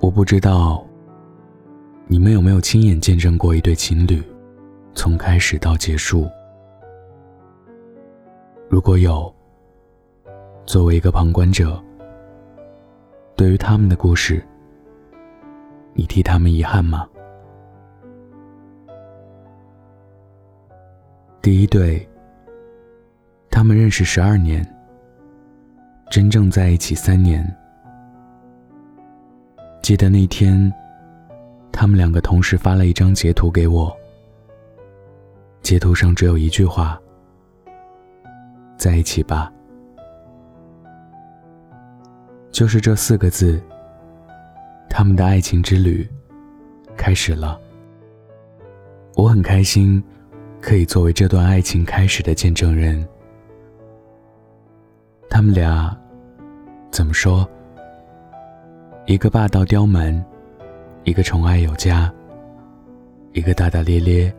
[0.00, 0.82] 我不知道
[2.06, 4.22] 你们有没有亲眼见证过一对情侣
[4.94, 6.26] 从开始到结束。
[8.70, 9.32] 如果有，
[10.64, 11.78] 作为一个旁观者，
[13.36, 14.42] 对于他们的故事，
[15.92, 17.06] 你替他们遗憾吗？
[21.42, 22.08] 第一对，
[23.50, 24.66] 他们认识十二年，
[26.10, 27.46] 真正在一起三年。
[29.90, 30.72] 记得那天，
[31.72, 33.92] 他们两个同时发了一张截图给我，
[35.62, 36.96] 截图上只有一句话
[38.78, 39.52] ：“在一起吧。”
[42.52, 43.60] 就是这四个字，
[44.88, 46.08] 他们的爱情之旅
[46.96, 47.60] 开始了。
[49.16, 50.00] 我很开心，
[50.60, 53.04] 可以作为这段爱情开始的见证人。
[55.28, 55.92] 他们俩
[56.92, 57.44] 怎么说？
[59.10, 60.24] 一个霸道刁蛮，
[61.02, 62.08] 一个宠爱有加，
[63.32, 64.32] 一个大大咧咧，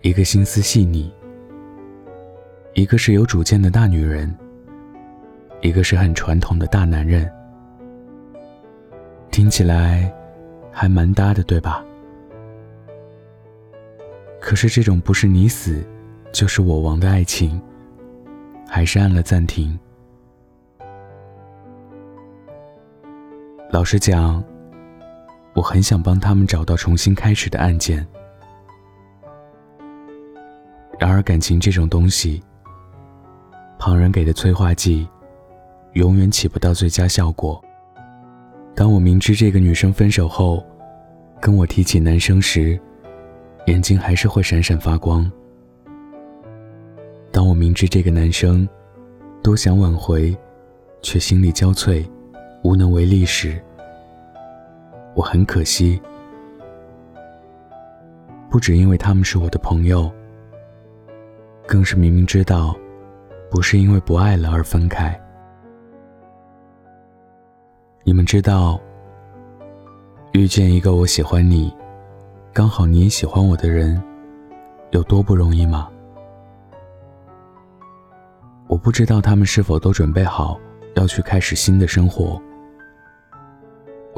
[0.00, 1.08] 一个心思细腻，
[2.74, 4.36] 一个是有主见的大女人。
[5.60, 7.30] 一个是很传统的大男人，
[9.30, 10.12] 听起来
[10.72, 11.84] 还蛮搭的，对吧？
[14.40, 15.86] 可是这种不是你死
[16.32, 17.62] 就是我亡的爱情，
[18.66, 19.78] 还是按了暂停。
[23.70, 24.42] 老实讲，
[25.54, 28.06] 我很想帮他们找到重新开始的案件。
[30.98, 32.42] 然而感情这种东西，
[33.78, 35.06] 旁人给的催化剂。
[35.94, 37.60] 永远起不到最佳效果。
[38.74, 40.64] 当我明知这个女生分手后，
[41.40, 42.78] 跟我提起男生时，
[43.66, 45.28] 眼睛还是会闪闪发光。
[47.32, 48.68] 当我明知这个男生
[49.42, 50.36] 多想挽回，
[51.02, 52.06] 却心力交瘁，
[52.62, 53.62] 无能为力时，
[55.14, 56.00] 我很可惜。
[58.50, 60.10] 不只因为他们是我的朋友，
[61.66, 62.76] 更是明明知道，
[63.50, 65.18] 不是因为不爱了而分开。
[68.04, 68.80] 你们知道，
[70.32, 71.72] 遇见一个我喜欢你，
[72.52, 74.02] 刚好你也喜欢我的人，
[74.90, 75.88] 有多不容易吗？
[78.66, 80.58] 我不知道他们是否都准备好
[80.94, 82.40] 要去开始新的生活。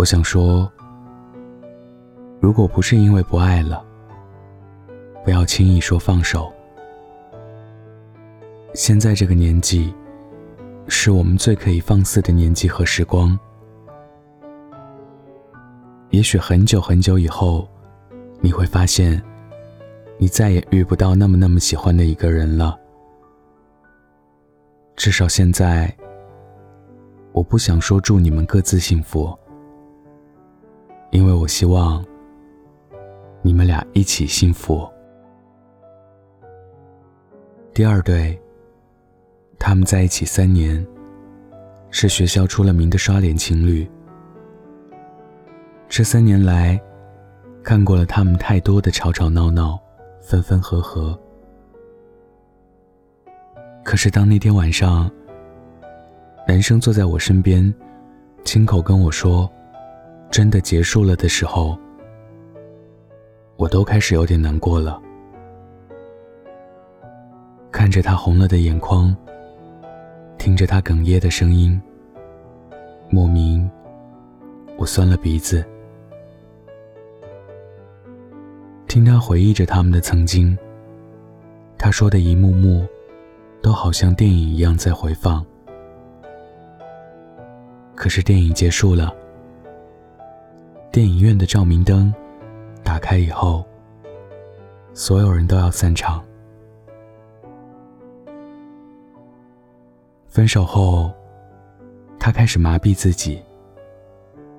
[0.00, 0.66] 我想说，
[2.40, 3.84] 如果不是因为不爱了，
[5.22, 6.50] 不要轻易说放手。
[8.72, 9.94] 现在这个年纪，
[10.88, 13.38] 是我们最可以放肆的年纪和时光。
[16.08, 17.68] 也许很久很久以后，
[18.40, 19.22] 你会发现，
[20.16, 22.74] 你再也遇不到那么那么喜欢的一个人了。
[24.96, 25.94] 至少现在，
[27.32, 29.38] 我不想说祝你们各自幸福，
[31.10, 32.04] 因为我希望
[33.42, 34.88] 你们俩一起幸福。
[37.74, 38.38] 第二对，
[39.58, 40.86] 他们在一起三年，
[41.90, 43.88] 是学校出了名的刷脸情侣。
[45.88, 46.80] 这三年来，
[47.62, 49.78] 看过了他们太多的吵吵闹闹、
[50.20, 51.18] 分分合合。
[53.82, 55.10] 可是当那天晚上，
[56.46, 57.74] 男生坐在我身边，
[58.44, 59.50] 亲口跟我说
[60.30, 61.76] “真的结束了”的时候，
[63.56, 65.00] 我都开始有点难过了。
[67.72, 69.14] 看着他红了的眼眶，
[70.38, 71.80] 听着他哽咽的声音，
[73.08, 73.68] 莫名
[74.76, 75.64] 我酸了鼻子。
[78.86, 80.56] 听他回忆着他们的曾经，
[81.78, 82.86] 他说的一幕幕，
[83.62, 85.44] 都好像电影一样在回放。
[87.94, 89.14] 可是电影结束了，
[90.92, 92.12] 电影院的照明灯
[92.82, 93.64] 打开以后，
[94.92, 96.20] 所有人都要散场。
[100.26, 101.12] 分手后，
[102.18, 103.40] 他开始麻痹自己，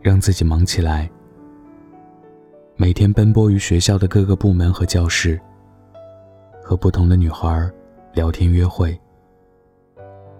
[0.00, 1.10] 让自己忙起来。
[2.76, 5.38] 每天奔波于学校的各个部门和教室，
[6.62, 7.70] 和不同的女孩
[8.14, 8.98] 聊天约会，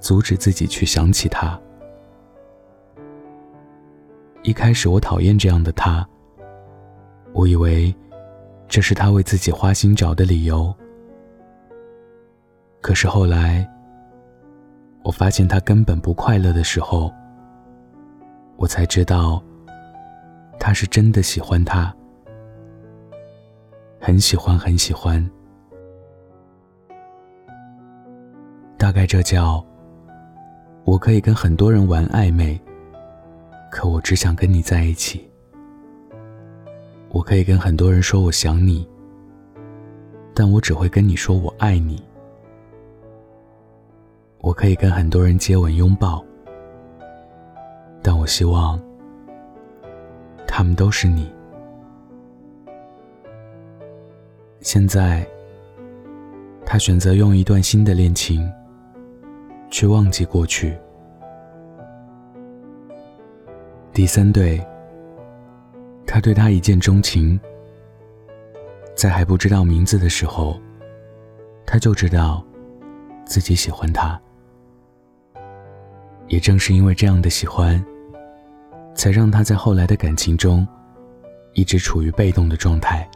[0.00, 1.60] 阻止自己去想起他。
[4.46, 6.06] 一开始我讨厌这样的他，
[7.32, 7.92] 我以为
[8.68, 10.72] 这是他为自己花心找的理由。
[12.80, 13.68] 可是后来，
[15.02, 17.12] 我发现他根本不快乐的时候，
[18.56, 19.42] 我才知道
[20.60, 21.92] 他是真的喜欢他。
[24.00, 25.28] 很喜欢，很喜欢。
[28.78, 29.60] 大概这叫，
[30.84, 32.56] 我可以跟很多人玩暧昧，
[33.70, 35.28] 可我只想跟你在一起。
[37.08, 38.86] 我可以跟很多人说我想你，
[40.34, 42.02] 但我只会跟你说我爱你。
[44.38, 46.24] 我可以跟很多人接吻拥抱，
[48.02, 48.80] 但我希望
[50.46, 51.30] 他们都是你。
[54.60, 55.26] 现在，
[56.64, 58.48] 他选择用一段新的恋情
[59.70, 60.76] 去忘记过去。
[63.96, 64.62] 第三对，
[66.06, 67.40] 他对她一见钟情，
[68.94, 70.60] 在还不知道名字的时候，
[71.64, 72.44] 他就知道
[73.24, 74.20] 自己喜欢他。
[76.28, 77.82] 也正是因为这样的喜欢，
[78.94, 80.68] 才让他在后来的感情中
[81.54, 83.08] 一直处于被动的状态。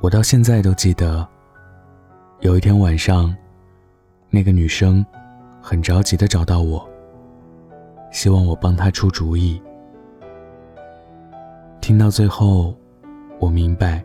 [0.00, 1.24] 我到现在都记得，
[2.40, 3.32] 有一天晚上，
[4.28, 5.06] 那个女生
[5.68, 6.88] 很着急的找到我，
[8.10, 9.60] 希望我帮他出主意。
[11.78, 12.74] 听到最后，
[13.38, 14.02] 我明白，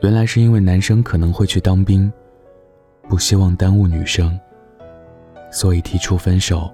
[0.00, 2.10] 原来是因为男生可能会去当兵。
[3.06, 4.40] 不希望耽误女生，
[5.50, 6.70] 所以提出分手。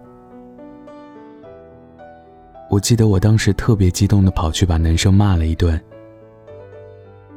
[2.70, 5.80] 我记得我当时特别激动的跑去把男生骂了一顿。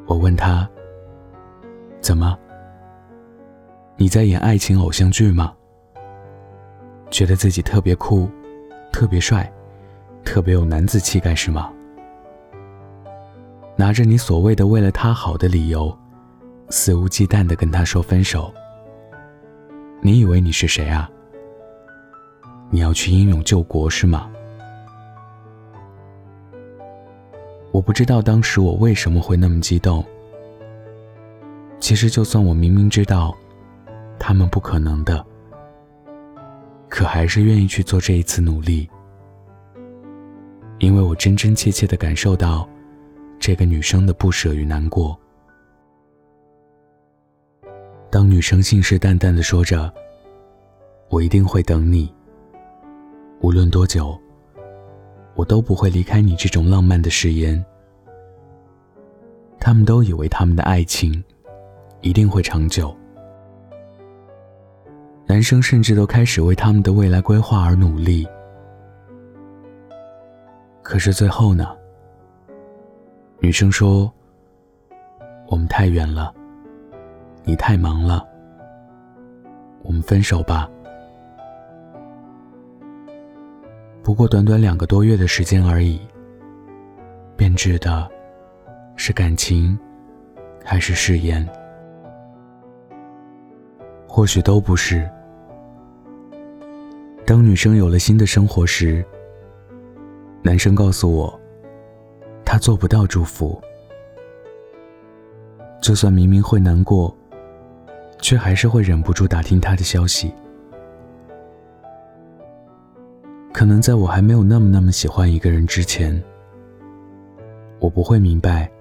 [0.05, 0.69] 我问他
[2.01, 2.37] ：“怎么？
[3.95, 5.55] 你在演爱情偶像剧吗？
[7.09, 8.29] 觉得自己特别酷、
[8.91, 9.51] 特别帅、
[10.23, 11.71] 特别有男子气概是吗？
[13.75, 15.95] 拿着你所谓的为了他好的理由，
[16.69, 18.53] 肆无忌惮的跟他说分手。”
[20.01, 21.09] 你以为你是谁啊？
[22.69, 24.29] 你要去英勇救国是吗？
[27.71, 30.03] 我不知道当时我为什么会那么激动。
[31.79, 33.35] 其实，就算我明明知道
[34.17, 35.23] 他们不可能的，
[36.97, 38.89] 可还是愿意去做这一次努力，
[40.79, 42.67] 因为我真真切切的感受到
[43.37, 45.15] 这个女生的不舍与难过。
[48.09, 49.93] 当女生信誓旦旦的说着
[51.09, 52.11] ：“我一定会等你，
[53.41, 54.19] 无论多久，
[55.35, 57.63] 我都不会离开你。”这种浪漫的誓言，
[59.59, 61.23] 他们都以为他们的爱情
[62.01, 62.91] 一定会长久。
[65.27, 68.25] 男生甚至都开始为他们的未来规划而努力。
[70.81, 71.75] 可是最后呢？
[73.39, 74.11] 女生说
[75.47, 76.33] ：“我们太远了。”
[77.43, 78.25] 你太忙了，
[79.83, 80.69] 我们分手吧。
[84.03, 85.99] 不过短短两个多月的时间而已，
[87.35, 88.09] 变质的
[88.95, 89.77] 是感情，
[90.63, 91.47] 还是誓言？
[94.07, 95.09] 或许都不是。
[97.27, 99.05] 当女生有了新的生活时，
[100.41, 101.37] 男生告诉我，
[102.45, 103.61] 他做不到祝福，
[105.81, 107.13] 就算明明会难过。
[108.19, 110.33] 却还是会忍不住打听他的消息。
[113.53, 116.19] 可能在我还没有那么那么喜欢一个人之前，
[117.77, 118.71] 我不会明白，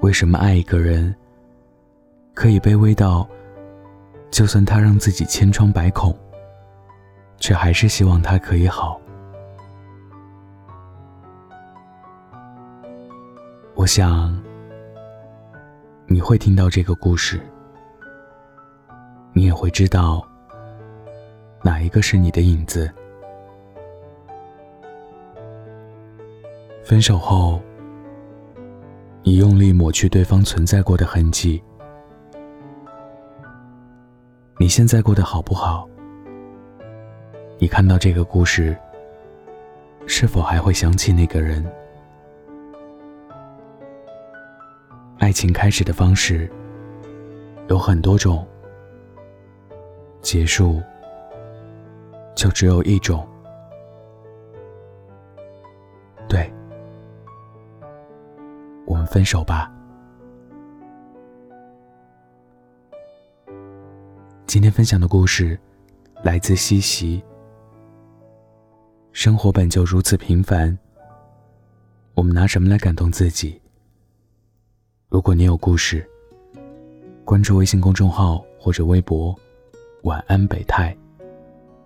[0.00, 1.14] 为什么爱一个人
[2.32, 3.28] 可以卑微到，
[4.30, 6.16] 就算他让自己千疮百孔，
[7.38, 9.00] 却还是希望他可以好。
[13.74, 14.36] 我想，
[16.06, 17.40] 你会听到这个故事。
[19.32, 20.26] 你也会知道，
[21.62, 22.90] 哪一个是你的影子。
[26.82, 27.60] 分手后，
[29.22, 31.62] 你用力抹去对方存在过的痕迹。
[34.58, 35.86] 你现在过得好不好？
[37.58, 38.76] 你看到这个故事，
[40.06, 41.64] 是否还会想起那个人？
[45.18, 46.50] 爱情开始的方式
[47.68, 48.46] 有很多种。
[50.20, 50.82] 结束，
[52.34, 53.26] 就只有一种。
[56.28, 56.52] 对，
[58.84, 59.72] 我们分手吧。
[64.46, 65.58] 今天分享的故事
[66.22, 67.24] 来自西西。
[69.16, 70.76] 生活本就如此平凡，
[72.12, 73.58] 我们拿什么来感动自己？
[75.08, 76.06] 如果你有故事，
[77.24, 79.34] 关注微信公众号或者微博。
[80.02, 80.94] 晚安，北太，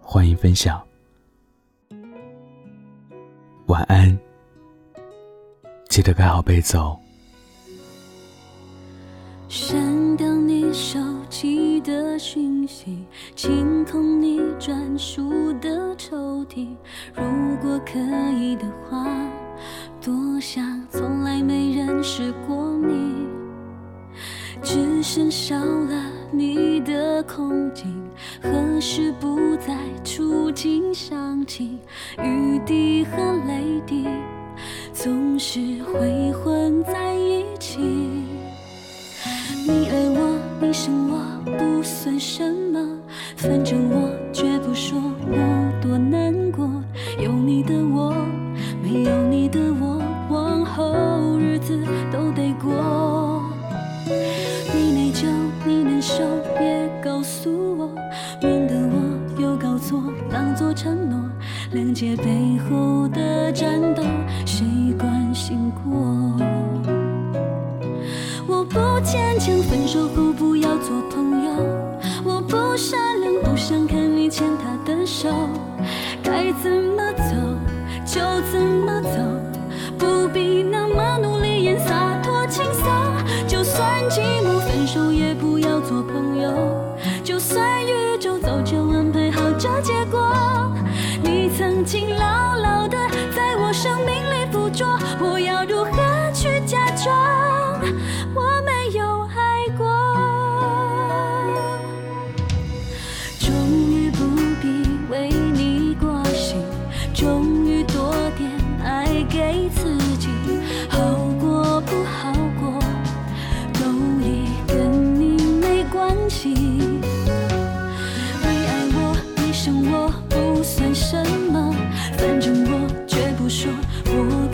[0.03, 0.85] 欢迎分享。
[3.67, 4.19] 晚安，
[5.89, 6.99] 记得盖好被子哦。
[9.49, 10.99] 想等你手。
[11.31, 13.07] 寄的讯息，
[13.37, 16.67] 清空你专属的抽屉。
[17.15, 17.23] 如
[17.63, 17.99] 果可
[18.33, 19.07] 以的话，
[20.03, 23.29] 多想从来没认识过你，
[24.61, 27.87] 只剩少了你的空景。
[28.43, 31.79] 何时不再触景伤情？
[32.19, 34.05] 雨滴和泪滴
[34.93, 37.79] 总是会混在一起。
[39.71, 42.85] 你爱我，你生我，不算什么，
[43.37, 45.37] 反正我绝不说我
[45.81, 46.69] 多难过。
[47.23, 48.13] 有你的我，
[48.83, 51.79] 没有你的我，往后日子
[52.11, 53.45] 都得过。
[54.75, 55.29] 你内疚，
[55.65, 56.25] 你难受，
[56.59, 57.95] 别告诉我，
[58.43, 61.17] 免得我又搞错，当作承诺。
[61.73, 63.00] 谅解背后
[75.11, 75.29] 手。
[76.23, 77.35] 该怎么走
[78.07, 78.21] 就
[78.53, 79.19] 怎么走，
[79.99, 82.89] 不必那么努力演洒脱轻松。
[83.49, 86.51] 就算寂寞，分手也不要做朋友。
[87.25, 90.33] 就算宇宙早就安排好这结果，
[91.23, 92.97] 你曾经牢牢的
[93.35, 94.87] 在我生命里附着，
[95.21, 97.81] 我要如何去假装
[98.35, 98.43] 我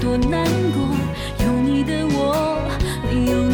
[0.00, 0.82] 多难过。
[1.44, 2.58] 有你的我，
[3.10, 3.45] 没有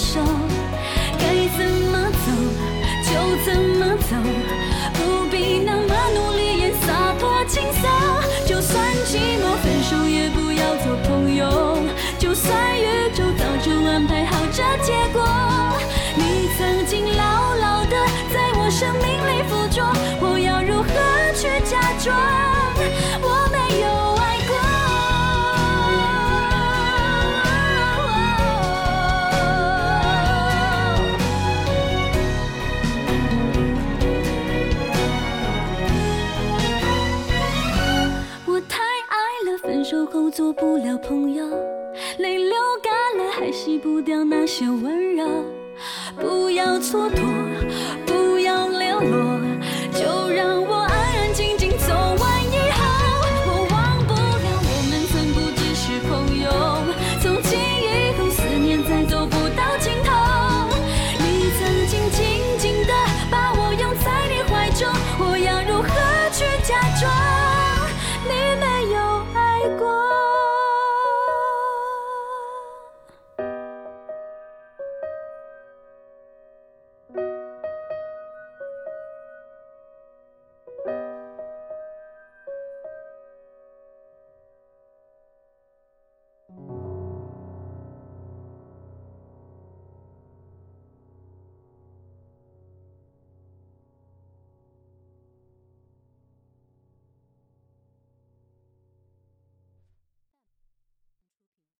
[0.00, 0.49] 手。